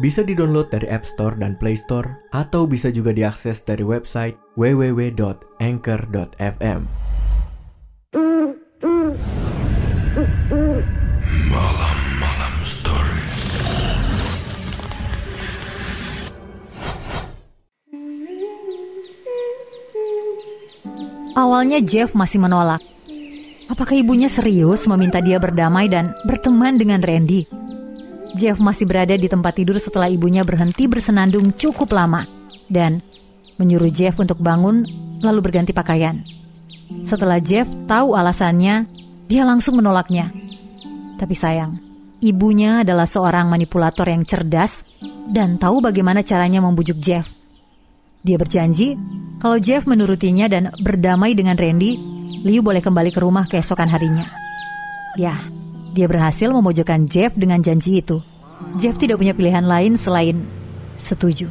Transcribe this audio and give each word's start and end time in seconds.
Bisa 0.00 0.24
didownload 0.24 0.72
dari 0.72 0.88
App 0.88 1.04
Store 1.04 1.36
dan 1.36 1.60
Play 1.60 1.76
Store 1.76 2.24
atau 2.32 2.64
bisa 2.64 2.88
juga 2.88 3.12
diakses 3.12 3.60
dari 3.60 3.84
website 3.84 4.40
www.anchor.fm. 4.56 5.20
Malam-malam 11.52 12.54
story. 12.64 13.20
Awalnya 21.36 21.84
Jeff 21.84 22.16
masih 22.16 22.40
menolak. 22.40 22.80
Apakah 23.68 23.96
ibunya 23.96 24.28
serius 24.28 24.84
meminta 24.88 25.20
dia 25.20 25.40
berdamai 25.40 25.88
dan 25.88 26.16
berteman 26.28 26.76
dengan 26.76 27.00
Randy? 27.00 27.61
Jeff 28.32 28.56
masih 28.56 28.88
berada 28.88 29.12
di 29.12 29.28
tempat 29.28 29.60
tidur 29.60 29.76
setelah 29.76 30.08
ibunya 30.08 30.40
berhenti 30.42 30.88
bersenandung 30.88 31.52
cukup 31.52 31.92
lama 31.92 32.24
dan 32.72 33.04
menyuruh 33.60 33.92
Jeff 33.92 34.16
untuk 34.16 34.40
bangun 34.40 34.88
lalu 35.20 35.40
berganti 35.44 35.76
pakaian. 35.76 36.24
Setelah 37.04 37.40
Jeff 37.40 37.68
tahu 37.88 38.16
alasannya, 38.16 38.88
dia 39.28 39.42
langsung 39.44 39.80
menolaknya. 39.80 40.32
Tapi 41.20 41.34
sayang, 41.36 41.78
ibunya 42.24 42.82
adalah 42.82 43.06
seorang 43.06 43.48
manipulator 43.52 44.08
yang 44.08 44.24
cerdas 44.24 44.82
dan 45.28 45.60
tahu 45.60 45.84
bagaimana 45.84 46.24
caranya 46.24 46.64
membujuk 46.64 46.98
Jeff. 46.98 47.28
Dia 48.22 48.38
berjanji 48.40 48.96
kalau 49.42 49.58
Jeff 49.58 49.84
menurutinya 49.84 50.46
dan 50.46 50.70
berdamai 50.80 51.34
dengan 51.34 51.58
Randy, 51.58 51.98
Liu 52.42 52.58
boleh 52.58 52.82
kembali 52.82 53.14
ke 53.14 53.22
rumah 53.22 53.46
keesokan 53.46 53.86
harinya. 53.86 54.26
Ya, 55.14 55.38
dia 55.94 56.10
berhasil 56.10 56.50
memojokkan 56.50 57.06
Jeff 57.06 57.36
dengan 57.38 57.62
janji 57.62 58.02
itu. 58.02 58.18
Jeff 58.78 58.96
tidak 58.96 59.20
punya 59.20 59.34
pilihan 59.36 59.66
lain 59.66 59.94
selain 59.98 60.46
setuju. 60.96 61.50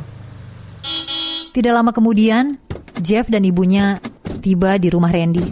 Tidak 1.52 1.74
lama 1.76 1.92
kemudian, 1.92 2.58
Jeff 3.04 3.28
dan 3.28 3.44
ibunya 3.44 4.00
tiba 4.40 4.80
di 4.80 4.88
rumah 4.88 5.12
Randy. 5.12 5.44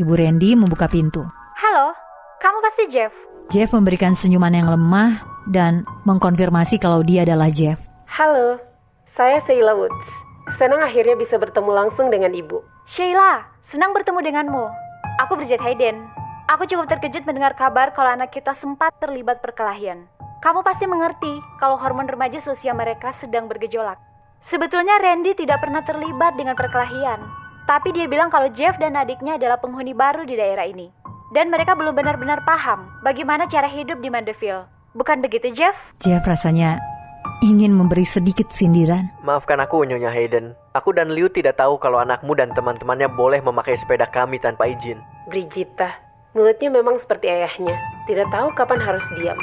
Ibu 0.00 0.12
Randy 0.16 0.56
membuka 0.56 0.86
pintu. 0.86 1.20
Halo, 1.58 1.92
kamu 2.40 2.58
pasti 2.64 2.84
Jeff? 2.88 3.12
Jeff 3.50 3.74
memberikan 3.74 4.14
senyuman 4.14 4.54
yang 4.54 4.70
lemah 4.70 5.20
dan 5.50 5.82
mengkonfirmasi 6.06 6.78
kalau 6.78 7.02
dia 7.02 7.26
adalah 7.26 7.50
Jeff. 7.50 7.82
Halo, 8.06 8.62
saya 9.10 9.42
Sheila 9.44 9.74
Woods. 9.74 10.06
Senang 10.56 10.82
akhirnya 10.82 11.18
bisa 11.18 11.36
bertemu 11.36 11.70
langsung 11.74 12.08
dengan 12.08 12.30
ibu. 12.30 12.62
Sheila, 12.86 13.44
senang 13.60 13.90
bertemu 13.90 14.18
denganmu. 14.22 14.64
Aku 15.26 15.36
Bridget 15.36 15.60
Hayden. 15.60 16.06
Aku 16.50 16.66
cukup 16.66 16.90
terkejut 16.90 17.22
mendengar 17.26 17.54
kabar 17.54 17.94
kalau 17.94 18.10
anak 18.10 18.34
kita 18.34 18.54
sempat 18.54 18.94
terlibat 18.98 19.38
perkelahian. 19.38 20.10
Kamu 20.40 20.64
pasti 20.64 20.88
mengerti 20.88 21.44
kalau 21.60 21.76
hormon 21.76 22.08
remaja 22.08 22.40
seusia 22.40 22.72
mereka 22.72 23.12
sedang 23.12 23.44
bergejolak. 23.44 24.00
Sebetulnya 24.40 24.96
Randy 24.96 25.36
tidak 25.36 25.60
pernah 25.60 25.84
terlibat 25.84 26.32
dengan 26.40 26.56
perkelahian. 26.56 27.20
Tapi 27.68 27.92
dia 27.92 28.08
bilang 28.08 28.32
kalau 28.32 28.48
Jeff 28.56 28.80
dan 28.80 28.96
adiknya 28.96 29.36
adalah 29.36 29.60
penghuni 29.60 29.92
baru 29.92 30.24
di 30.24 30.40
daerah 30.40 30.64
ini. 30.64 30.88
Dan 31.36 31.52
mereka 31.52 31.76
belum 31.76 31.92
benar-benar 31.92 32.40
paham 32.48 32.88
bagaimana 33.04 33.44
cara 33.52 33.68
hidup 33.68 34.00
di 34.00 34.08
Mandeville. 34.08 34.64
Bukan 34.96 35.20
begitu, 35.20 35.52
Jeff? 35.52 35.76
Jeff 36.00 36.24
rasanya 36.24 36.80
ingin 37.44 37.76
memberi 37.76 38.08
sedikit 38.08 38.48
sindiran. 38.48 39.12
Maafkan 39.20 39.60
aku, 39.60 39.84
Nyonya 39.84 40.08
Hayden. 40.08 40.56
Aku 40.72 40.96
dan 40.96 41.12
Liu 41.12 41.28
tidak 41.28 41.60
tahu 41.60 41.76
kalau 41.76 42.00
anakmu 42.00 42.32
dan 42.32 42.48
teman-temannya 42.56 43.12
boleh 43.12 43.44
memakai 43.44 43.76
sepeda 43.76 44.08
kami 44.08 44.40
tanpa 44.40 44.72
izin. 44.72 45.04
Brigita, 45.28 46.00
mulutnya 46.32 46.72
memang 46.72 46.96
seperti 46.96 47.28
ayahnya. 47.28 47.76
Tidak 48.08 48.32
tahu 48.32 48.56
kapan 48.56 48.80
harus 48.80 49.04
diam. 49.20 49.36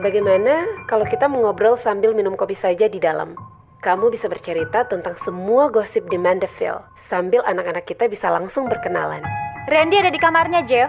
Bagaimana 0.00 0.64
kalau 0.88 1.04
kita 1.04 1.28
mengobrol 1.28 1.76
sambil 1.76 2.16
minum 2.16 2.32
kopi 2.32 2.56
saja 2.56 2.88
di 2.88 2.96
dalam? 2.96 3.36
Kamu 3.84 4.08
bisa 4.08 4.32
bercerita 4.32 4.88
tentang 4.88 5.12
semua 5.20 5.68
gosip 5.68 6.08
di 6.08 6.16
Mandeville, 6.16 6.80
sambil 6.96 7.44
anak-anak 7.44 7.84
kita 7.84 8.08
bisa 8.08 8.32
langsung 8.32 8.64
berkenalan. 8.64 9.20
Randy 9.68 10.00
ada 10.00 10.08
di 10.08 10.16
kamarnya, 10.16 10.64
Jeff. 10.64 10.88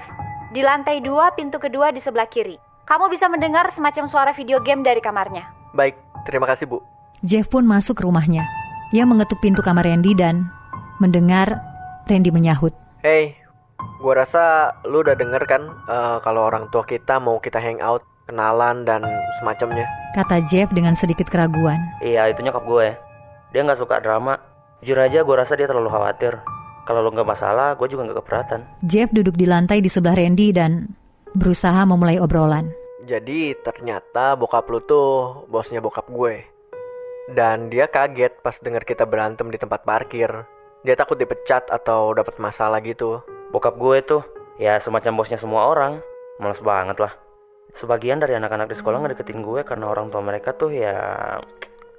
Di 0.55 0.63
lantai 0.63 1.03
dua, 1.03 1.35
pintu 1.35 1.59
kedua 1.59 1.91
di 1.91 1.99
sebelah 1.99 2.23
kiri. 2.31 2.55
Kamu 2.87 3.11
bisa 3.11 3.27
mendengar 3.27 3.67
semacam 3.75 4.07
suara 4.07 4.31
video 4.31 4.63
game 4.63 4.79
dari 4.79 5.03
kamarnya. 5.03 5.43
Baik, 5.75 5.99
terima 6.23 6.47
kasih, 6.47 6.71
Bu. 6.71 6.79
Jeff 7.19 7.51
pun 7.51 7.67
masuk 7.67 7.99
ke 7.99 8.07
rumahnya. 8.07 8.47
Ia 8.95 9.03
mengetuk 9.03 9.43
pintu 9.43 9.59
kamar 9.59 9.91
Randy 9.91 10.15
dan 10.15 10.47
mendengar 11.03 11.59
Randy 12.07 12.31
menyahut. 12.31 12.71
Hey, 13.03 13.35
gua 13.99 14.23
rasa 14.23 14.71
lu 14.87 15.03
udah 15.03 15.19
denger 15.19 15.43
kan 15.51 15.67
eh, 15.67 16.17
kalau 16.23 16.47
orang 16.47 16.71
tua 16.71 16.87
kita 16.87 17.19
mau 17.19 17.43
kita 17.43 17.59
hangout, 17.59 18.07
kenalan 18.31 18.87
dan 18.87 19.03
semacamnya. 19.43 19.83
Kata 20.15 20.39
Jeff 20.47 20.71
dengan 20.71 20.95
sedikit 20.95 21.27
keraguan. 21.27 21.79
Iya 21.99 22.31
itu 22.31 22.43
nyokap 22.43 22.63
gue 22.67 22.87
Dia 23.55 23.63
nggak 23.63 23.79
suka 23.79 24.03
drama 24.03 24.35
Jujur 24.83 24.99
aja 24.99 25.23
gue 25.23 25.35
rasa 25.39 25.55
dia 25.55 25.71
terlalu 25.71 25.87
khawatir 25.87 26.35
Kalau 26.83 26.99
lo 26.99 27.15
nggak 27.15 27.31
masalah 27.31 27.79
gue 27.79 27.87
juga 27.87 28.11
nggak 28.11 28.19
keberatan 28.19 28.59
Jeff 28.83 29.07
duduk 29.15 29.39
di 29.39 29.47
lantai 29.47 29.79
di 29.79 29.87
sebelah 29.87 30.19
Randy 30.19 30.51
dan 30.51 30.91
berusaha 31.31 31.87
memulai 31.87 32.19
obrolan. 32.19 32.75
Jadi 33.07 33.55
ternyata 33.63 34.35
bokap 34.35 34.67
lu 34.67 34.83
tuh 34.83 35.47
bosnya 35.47 35.79
bokap 35.79 36.11
gue. 36.11 36.43
Dan 37.31 37.71
dia 37.71 37.87
kaget 37.87 38.43
pas 38.43 38.59
denger 38.59 38.83
kita 38.83 39.07
berantem 39.07 39.47
di 39.47 39.55
tempat 39.55 39.87
parkir. 39.87 40.27
Dia 40.83 40.95
takut 40.99 41.15
dipecat 41.15 41.71
atau 41.71 42.11
dapat 42.11 42.35
masalah 42.35 42.83
gitu. 42.83 43.23
Bokap 43.55 43.79
gue 43.79 43.97
tuh 44.03 44.21
Ya 44.59 44.77
semacam 44.77 45.23
bosnya 45.23 45.39
semua 45.39 45.71
orang 45.71 46.03
Males 46.37 46.59
banget 46.61 46.99
lah 46.99 47.13
Sebagian 47.71 48.19
dari 48.19 48.35
anak-anak 48.35 48.71
di 48.71 48.75
sekolah 48.75 48.99
ngedeketin 49.03 49.43
gue 49.43 49.63
Karena 49.63 49.87
orang 49.87 50.11
tua 50.11 50.19
mereka 50.19 50.51
tuh 50.55 50.71
ya 50.75 50.93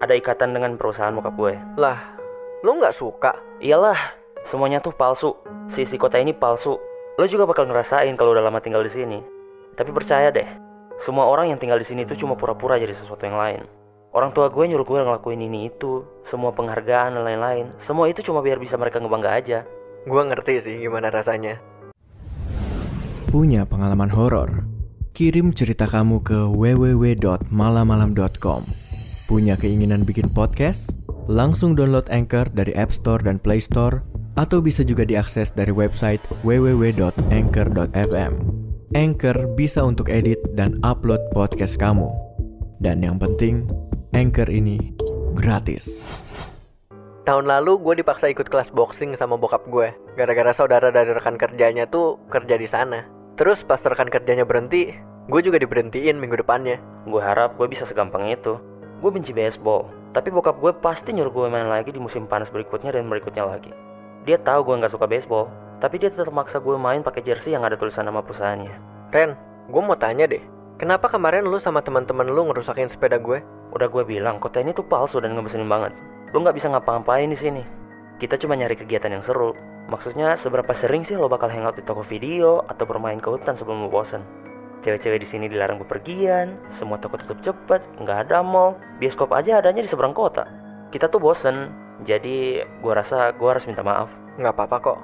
Ada 0.02 0.14
ikatan 0.18 0.52
dengan 0.52 0.74
perusahaan 0.76 1.14
bokap 1.14 1.34
gue. 1.38 1.54
Lah, 1.78 2.18
lu 2.60 2.76
nggak 2.76 2.94
suka? 2.94 3.38
Iyalah 3.62 3.96
Semuanya 4.42 4.82
tuh 4.82 4.90
palsu. 4.90 5.38
Si 5.70 5.86
isi 5.86 5.94
kota 5.94 6.18
ini 6.18 6.34
palsu. 6.34 6.74
Lo 7.14 7.24
juga 7.30 7.46
bakal 7.46 7.70
ngerasain 7.70 8.10
kalau 8.18 8.34
udah 8.34 8.42
lama 8.42 8.58
tinggal 8.58 8.82
di 8.82 8.90
sini. 8.90 9.22
Tapi 9.78 9.94
percaya 9.94 10.34
deh 10.34 10.48
Semua 10.98 11.30
orang 11.30 11.54
yang 11.54 11.58
tinggal 11.62 11.78
di 11.78 11.86
sini 11.86 12.02
tuh 12.02 12.18
cuma 12.18 12.34
pura-pura 12.34 12.76
jadi 12.76 12.90
sesuatu 12.90 13.22
yang 13.22 13.38
lain. 13.38 13.62
Orang 14.12 14.34
tua 14.34 14.50
gue 14.50 14.64
nyuruh 14.66 14.84
gue 14.84 14.98
ngelakuin 14.98 15.40
ini 15.40 15.70
itu 15.70 16.02
Semua 16.26 16.50
penghargaan 16.50 17.16
dan 17.16 17.22
lain-lain. 17.22 17.70
Semua 17.78 18.10
itu 18.10 18.20
cuma 18.20 18.42
biar 18.42 18.58
bisa 18.58 18.74
mereka 18.74 18.98
ngebangga 18.98 19.30
aja. 19.30 19.62
Gua 20.02 20.26
ngerti 20.26 20.58
sih 20.58 20.74
gimana 20.82 21.14
rasanya. 21.14 21.62
Punya 23.30 23.62
pengalaman 23.62 24.10
horor? 24.10 24.66
Kirim 25.12 25.52
cerita 25.52 25.84
kamu 25.84 26.24
ke 26.24 26.48
www.malamalam.com. 26.48 28.62
Punya 29.28 29.60
keinginan 29.60 30.08
bikin 30.08 30.32
podcast? 30.32 30.96
Langsung 31.28 31.76
download 31.76 32.08
Anchor 32.08 32.48
dari 32.48 32.72
App 32.72 32.88
Store 32.88 33.20
dan 33.20 33.36
Play 33.36 33.60
Store 33.60 34.00
atau 34.40 34.64
bisa 34.64 34.80
juga 34.80 35.04
diakses 35.04 35.52
dari 35.52 35.68
website 35.68 36.24
www.anchor.fm. 36.40 38.32
Anchor 38.96 39.36
bisa 39.52 39.84
untuk 39.84 40.08
edit 40.08 40.40
dan 40.56 40.80
upload 40.80 41.20
podcast 41.36 41.76
kamu. 41.76 42.08
Dan 42.80 43.04
yang 43.04 43.20
penting, 43.20 43.68
Anchor 44.16 44.48
ini 44.48 44.96
gratis. 45.36 46.08
Tahun 47.28 47.44
lalu 47.44 47.84
gue 47.84 48.00
dipaksa 48.00 48.32
ikut 48.32 48.48
kelas 48.48 48.72
boxing 48.72 49.12
sama 49.12 49.36
bokap 49.36 49.68
gue. 49.68 49.92
Gara-gara 50.16 50.56
saudara 50.56 50.88
dari 50.88 51.12
rekan 51.12 51.36
kerjanya 51.36 51.84
tuh 51.84 52.16
kerja 52.32 52.56
di 52.56 52.64
sana. 52.64 53.20
Terus 53.32 53.64
pas 53.64 53.80
rekan 53.80 54.12
kerjanya 54.12 54.44
berhenti, 54.44 54.92
gue 55.28 55.40
juga 55.40 55.56
diberhentiin 55.56 56.20
minggu 56.20 56.44
depannya. 56.44 56.76
Gue 57.08 57.24
harap 57.24 57.56
gue 57.56 57.64
bisa 57.64 57.88
segampang 57.88 58.28
itu. 58.28 58.60
Gue 59.00 59.10
benci 59.10 59.32
baseball, 59.32 59.88
tapi 60.12 60.28
bokap 60.28 60.60
gue 60.60 60.72
pasti 60.76 61.16
nyuruh 61.16 61.32
gue 61.32 61.46
main 61.48 61.66
lagi 61.66 61.90
di 61.90 61.98
musim 61.98 62.28
panas 62.28 62.52
berikutnya 62.52 62.92
dan 62.92 63.08
berikutnya 63.08 63.48
lagi. 63.48 63.72
Dia 64.28 64.36
tahu 64.38 64.68
gue 64.68 64.84
nggak 64.84 64.92
suka 64.92 65.08
baseball, 65.08 65.48
tapi 65.80 65.98
dia 65.98 66.12
tetap 66.12 66.30
maksa 66.30 66.60
gue 66.60 66.76
main 66.76 67.00
pakai 67.00 67.24
jersey 67.24 67.56
yang 67.56 67.64
ada 67.66 67.74
tulisan 67.74 68.06
nama 68.06 68.22
perusahaannya. 68.22 68.76
Ren, 69.10 69.34
gue 69.66 69.82
mau 69.82 69.98
tanya 69.98 70.28
deh. 70.28 70.44
Kenapa 70.78 71.08
kemarin 71.08 71.48
lu 71.48 71.56
sama 71.56 71.80
teman-teman 71.80 72.28
lu 72.28 72.46
ngerusakin 72.52 72.86
sepeda 72.92 73.16
gue? 73.18 73.42
Udah 73.72 73.88
gue 73.88 74.04
bilang 74.04 74.38
kota 74.38 74.60
ini 74.60 74.76
tuh 74.76 74.84
palsu 74.84 75.18
dan 75.18 75.34
ngebesenin 75.34 75.66
banget. 75.66 75.96
Lo 76.30 76.44
nggak 76.44 76.54
bisa 76.54 76.68
ngapa-ngapain 76.68 77.26
di 77.26 77.38
sini. 77.38 77.62
Kita 78.20 78.36
cuma 78.38 78.54
nyari 78.54 78.76
kegiatan 78.78 79.10
yang 79.10 79.24
seru. 79.24 79.56
Maksudnya 79.90 80.38
seberapa 80.38 80.70
sering 80.74 81.02
sih 81.02 81.18
lo 81.18 81.26
bakal 81.26 81.50
hangout 81.50 81.78
di 81.78 81.84
toko 81.84 82.02
video 82.06 82.62
atau 82.70 82.86
bermain 82.86 83.18
ke 83.18 83.28
hutan 83.28 83.58
sebelum 83.58 83.86
lo 83.86 83.90
bosen? 83.90 84.22
Cewek-cewek 84.82 85.22
di 85.22 85.28
sini 85.28 85.46
dilarang 85.46 85.78
bepergian, 85.78 86.58
semua 86.66 86.98
toko 86.98 87.14
tutup 87.18 87.38
cepet, 87.38 87.82
nggak 88.02 88.28
ada 88.28 88.42
mall, 88.42 88.74
bioskop 88.98 89.30
aja 89.30 89.62
adanya 89.62 89.82
di 89.82 89.90
seberang 89.90 90.14
kota. 90.14 90.46
Kita 90.90 91.06
tuh 91.06 91.22
bosen, 91.22 91.70
Jadi 92.02 92.58
gue 92.58 92.92
rasa 92.92 93.30
gue 93.30 93.46
harus 93.46 93.62
minta 93.62 93.86
maaf. 93.86 94.10
Nggak 94.34 94.58
apa-apa 94.58 94.76
kok. 94.82 94.98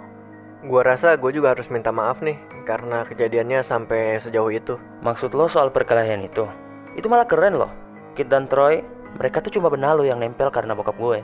Gua 0.66 0.82
rasa 0.82 1.14
gue 1.14 1.30
juga 1.30 1.54
harus 1.54 1.70
minta 1.70 1.94
maaf 1.94 2.18
nih 2.18 2.34
karena 2.66 3.06
kejadiannya 3.06 3.62
sampai 3.62 4.18
sejauh 4.18 4.50
itu. 4.50 4.74
Maksud 5.06 5.30
lo 5.30 5.46
soal 5.46 5.70
perkelahian 5.70 6.26
itu? 6.26 6.50
Itu 6.98 7.06
malah 7.06 7.30
keren 7.30 7.54
loh. 7.54 7.70
Kit 8.18 8.26
dan 8.26 8.50
Troy, 8.50 8.82
mereka 9.14 9.38
tuh 9.38 9.54
cuma 9.54 9.70
benalu 9.70 10.10
yang 10.10 10.18
nempel 10.18 10.50
karena 10.50 10.74
bokap 10.74 10.98
gue. 10.98 11.22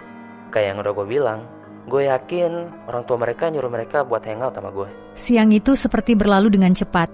Kayak 0.55 0.67
yang 0.71 0.79
udah 0.87 0.93
gue 0.95 1.07
bilang, 1.11 1.51
gue 1.85 2.09
yakin 2.09 2.51
orang 2.89 3.03
tua 3.05 3.21
mereka 3.21 3.53
nyuruh 3.53 3.69
mereka 3.69 4.03
buat 4.05 4.25
hangout 4.25 4.57
sama 4.57 4.73
gue. 4.73 4.89
Siang 5.15 5.53
itu 5.53 5.77
seperti 5.77 6.17
berlalu 6.17 6.57
dengan 6.57 6.73
cepat. 6.73 7.13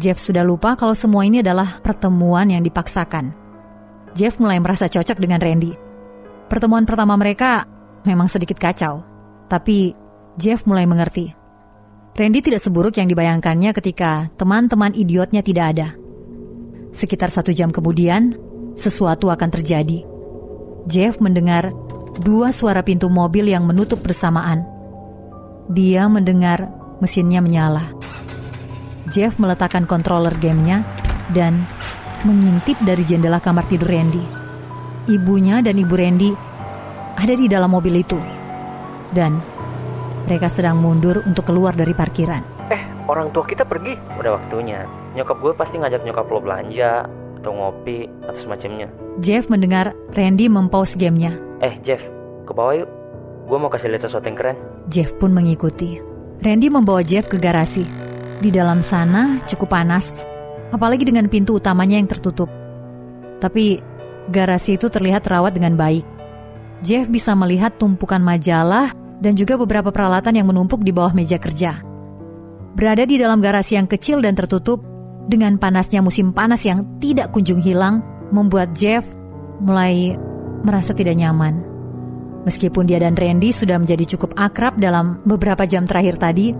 Jeff 0.00 0.16
sudah 0.16 0.40
lupa 0.40 0.72
kalau 0.74 0.96
semua 0.96 1.28
ini 1.28 1.44
adalah 1.44 1.80
pertemuan 1.84 2.48
yang 2.48 2.64
dipaksakan. 2.64 3.36
Jeff 4.16 4.40
mulai 4.40 4.60
merasa 4.60 4.88
cocok 4.88 5.20
dengan 5.20 5.40
Randy. 5.40 5.76
Pertemuan 6.48 6.84
pertama 6.88 7.16
mereka 7.16 7.64
memang 8.04 8.28
sedikit 8.28 8.56
kacau, 8.56 9.04
tapi 9.48 9.92
Jeff 10.40 10.64
mulai 10.64 10.88
mengerti. 10.88 11.32
Randy 12.12 12.44
tidak 12.44 12.60
seburuk 12.60 12.96
yang 13.00 13.08
dibayangkannya 13.08 13.72
ketika 13.72 14.28
teman-teman 14.36 14.92
idiotnya 14.92 15.40
tidak 15.40 15.76
ada. 15.76 15.88
Sekitar 16.92 17.32
satu 17.32 17.56
jam 17.56 17.72
kemudian, 17.72 18.36
sesuatu 18.76 19.32
akan 19.32 19.48
terjadi. 19.48 20.04
Jeff 20.84 21.16
mendengar 21.24 21.72
dua 22.20 22.52
suara 22.52 22.84
pintu 22.84 23.08
mobil 23.08 23.48
yang 23.48 23.64
menutup 23.64 24.04
bersamaan. 24.04 24.68
Dia 25.72 26.04
mendengar 26.10 26.68
mesinnya 27.00 27.40
menyala. 27.40 27.88
Jeff 29.08 29.40
meletakkan 29.40 29.88
controller 29.88 30.32
gamenya 30.36 30.84
dan 31.32 31.64
mengintip 32.28 32.76
dari 32.84 33.02
jendela 33.04 33.40
kamar 33.40 33.64
tidur 33.68 33.88
Randy. 33.88 34.24
Ibunya 35.08 35.64
dan 35.64 35.80
ibu 35.80 35.94
Randy 35.96 36.30
ada 37.16 37.34
di 37.34 37.46
dalam 37.48 37.72
mobil 37.72 38.00
itu. 38.00 38.20
Dan 39.12 39.40
mereka 40.28 40.48
sedang 40.48 40.78
mundur 40.80 41.20
untuk 41.26 41.48
keluar 41.48 41.74
dari 41.74 41.92
parkiran. 41.92 42.70
Eh, 42.70 42.82
orang 43.10 43.34
tua 43.34 43.44
kita 43.44 43.66
pergi. 43.66 43.98
Udah 44.16 44.38
waktunya. 44.38 44.86
Nyokap 45.12 45.36
gue 45.42 45.52
pasti 45.52 45.76
ngajak 45.76 46.06
nyokap 46.06 46.26
lo 46.30 46.40
belanja 46.40 47.04
atau 47.42 47.50
ngopi 47.50 48.06
atau 48.22 48.38
semacamnya. 48.38 48.86
Jeff 49.18 49.50
mendengar 49.50 49.90
Randy 50.14 50.46
mempause 50.46 50.94
gamenya. 50.94 51.34
Eh 51.58 51.74
Jeff, 51.82 52.00
ke 52.46 52.54
bawah 52.54 52.86
yuk. 52.86 52.90
Gue 53.50 53.58
mau 53.58 53.66
kasih 53.66 53.90
lihat 53.90 54.06
sesuatu 54.06 54.30
yang 54.30 54.38
keren. 54.38 54.56
Jeff 54.86 55.10
pun 55.18 55.34
mengikuti. 55.34 55.98
Randy 56.38 56.70
membawa 56.70 57.02
Jeff 57.02 57.26
ke 57.26 57.36
garasi. 57.36 57.82
Di 58.38 58.50
dalam 58.54 58.82
sana 58.82 59.42
cukup 59.46 59.74
panas, 59.74 60.22
apalagi 60.70 61.02
dengan 61.02 61.26
pintu 61.26 61.58
utamanya 61.58 61.98
yang 61.98 62.06
tertutup. 62.06 62.50
Tapi 63.38 63.82
garasi 64.30 64.78
itu 64.78 64.86
terlihat 64.86 65.26
terawat 65.26 65.54
dengan 65.54 65.74
baik. 65.74 66.06
Jeff 66.82 67.06
bisa 67.06 67.34
melihat 67.38 67.78
tumpukan 67.78 68.18
majalah 68.18 68.90
dan 69.22 69.38
juga 69.38 69.54
beberapa 69.54 69.94
peralatan 69.94 70.34
yang 70.34 70.50
menumpuk 70.50 70.82
di 70.82 70.90
bawah 70.90 71.14
meja 71.14 71.38
kerja. 71.38 71.78
Berada 72.74 73.06
di 73.06 73.20
dalam 73.20 73.38
garasi 73.38 73.78
yang 73.78 73.86
kecil 73.86 74.18
dan 74.18 74.34
tertutup, 74.34 74.82
dengan 75.26 75.58
panasnya 75.58 76.02
musim 76.02 76.34
panas 76.34 76.66
yang 76.66 76.86
tidak 76.98 77.30
kunjung 77.30 77.62
hilang, 77.62 78.02
membuat 78.34 78.74
Jeff 78.74 79.04
mulai 79.62 80.16
merasa 80.66 80.96
tidak 80.96 81.18
nyaman. 81.18 81.62
Meskipun 82.42 82.90
dia 82.90 82.98
dan 82.98 83.14
Randy 83.14 83.54
sudah 83.54 83.78
menjadi 83.78 84.18
cukup 84.18 84.34
akrab 84.34 84.74
dalam 84.78 85.22
beberapa 85.22 85.62
jam 85.62 85.86
terakhir 85.86 86.18
tadi, 86.18 86.50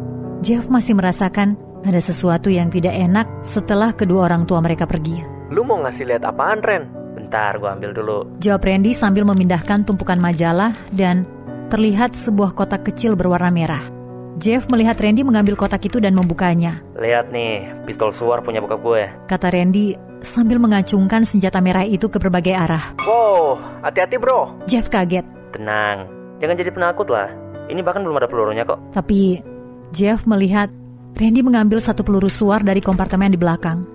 Jeff 0.43 0.71
masih 0.71 0.95
merasakan 0.95 1.59
ada 1.83 1.99
sesuatu 1.99 2.47
yang 2.47 2.71
tidak 2.71 2.95
enak 2.95 3.27
setelah 3.43 3.91
kedua 3.91 4.31
orang 4.31 4.47
tua 4.47 4.63
mereka 4.63 4.87
pergi. 4.87 5.19
Lu 5.51 5.67
mau 5.67 5.83
ngasih 5.83 6.07
lihat 6.07 6.23
apaan, 6.23 6.63
Ren? 6.63 6.87
Bentar, 7.19 7.59
gue 7.59 7.67
ambil 7.67 7.91
dulu. 7.91 8.19
Jawab 8.39 8.63
Randy 8.63 8.95
sambil 8.95 9.27
memindahkan 9.27 9.83
tumpukan 9.83 10.17
majalah 10.23 10.71
dan 10.95 11.27
terlihat 11.69 12.15
sebuah 12.15 12.55
kotak 12.55 12.87
kecil 12.87 13.19
berwarna 13.19 13.51
merah. 13.51 14.02
Jeff 14.43 14.67
melihat 14.67 14.99
Randy 14.99 15.23
mengambil 15.23 15.55
kotak 15.55 15.87
itu 15.87 16.03
dan 16.03 16.19
membukanya. 16.19 16.83
Lihat 16.99 17.31
nih, 17.31 17.87
pistol 17.87 18.11
suar 18.11 18.43
punya 18.43 18.59
bokap 18.59 18.83
gue. 18.83 19.03
Kata 19.31 19.55
Randy 19.55 19.95
sambil 20.19 20.59
mengacungkan 20.59 21.23
senjata 21.23 21.63
merah 21.63 21.87
itu 21.87 22.11
ke 22.11 22.19
berbagai 22.19 22.51
arah. 22.51 22.91
Wow, 23.07 23.63
hati-hati 23.87 24.19
bro. 24.19 24.67
Jeff 24.67 24.91
kaget, 24.91 25.23
Tenang, 25.55 26.11
jangan 26.43 26.59
jadi 26.59 26.75
penakut 26.75 27.07
lah. 27.07 27.31
Ini 27.71 27.87
bahkan 27.87 28.03
belum 28.03 28.19
ada 28.19 28.27
pelurunya 28.27 28.67
kok. 28.67 28.83
tapi 28.91 29.39
Jeff 29.95 30.27
melihat 30.27 30.67
Randy 31.15 31.47
mengambil 31.47 31.79
satu 31.79 32.03
peluru 32.03 32.27
suar 32.27 32.67
dari 32.67 32.83
kompartemen 32.83 33.31
di 33.31 33.39
belakang. 33.39 33.87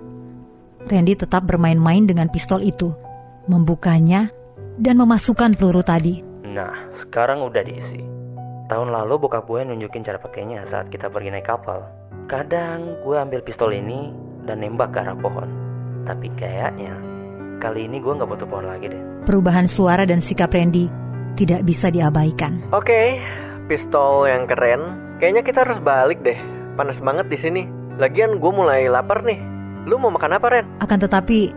Randy 0.88 1.12
tetap 1.12 1.44
bermain-main 1.44 2.08
dengan 2.08 2.32
pistol 2.32 2.64
itu, 2.64 2.96
membukanya 3.52 4.32
dan 4.80 4.96
memasukkan 4.96 5.60
peluru 5.60 5.84
tadi. 5.84 6.24
Nah, 6.48 6.88
sekarang 6.96 7.44
udah 7.44 7.60
diisi. 7.60 8.00
Tahun 8.68 8.92
lalu 8.92 9.16
bokap 9.16 9.48
gue 9.48 9.64
nunjukin 9.64 10.04
cara 10.04 10.20
pakainya 10.20 10.60
saat 10.68 10.92
kita 10.92 11.08
pergi 11.08 11.32
naik 11.32 11.48
kapal. 11.48 11.88
Kadang 12.28 13.00
gue 13.00 13.16
ambil 13.16 13.40
pistol 13.40 13.72
ini 13.72 14.12
dan 14.44 14.60
nembak 14.60 14.92
ke 14.92 15.00
arah 15.00 15.16
pohon. 15.16 15.48
Tapi 16.04 16.28
kayaknya 16.36 16.92
kali 17.64 17.88
ini 17.88 17.96
gue 17.96 18.12
nggak 18.12 18.28
butuh 18.28 18.44
pohon 18.44 18.68
lagi 18.68 18.92
deh. 18.92 19.00
Perubahan 19.24 19.64
suara 19.64 20.04
dan 20.04 20.20
sikap 20.20 20.52
Randy 20.52 20.84
tidak 21.32 21.64
bisa 21.64 21.88
diabaikan. 21.88 22.60
Oke, 22.76 23.16
pistol 23.72 24.28
yang 24.28 24.44
keren. 24.44 25.16
Kayaknya 25.16 25.42
kita 25.48 25.58
harus 25.64 25.80
balik 25.80 26.20
deh. 26.20 26.36
Panas 26.76 27.00
banget 27.00 27.32
di 27.32 27.40
sini. 27.40 27.62
Lagian 27.96 28.36
gue 28.36 28.52
mulai 28.52 28.84
lapar 28.92 29.24
nih. 29.24 29.40
Lu 29.88 29.96
mau 29.96 30.12
makan 30.12 30.36
apa, 30.36 30.46
Ren? 30.52 30.66
Akan 30.84 31.00
tetapi, 31.00 31.56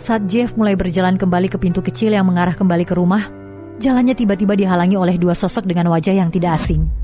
saat 0.00 0.24
Jeff 0.24 0.56
mulai 0.56 0.80
berjalan 0.80 1.20
kembali 1.20 1.52
ke 1.52 1.60
pintu 1.60 1.84
kecil 1.84 2.16
yang 2.16 2.24
mengarah 2.24 2.56
kembali 2.56 2.88
ke 2.88 2.96
rumah, 2.96 3.28
jalannya 3.78 4.14
tiba-tiba 4.18 4.58
dihalangi 4.58 4.98
oleh 4.98 5.16
dua 5.16 5.38
sosok 5.38 5.64
dengan 5.64 5.88
wajah 5.94 6.14
yang 6.14 6.28
tidak 6.28 6.58
asing. 6.58 6.97